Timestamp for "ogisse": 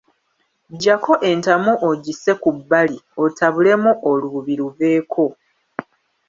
1.89-2.31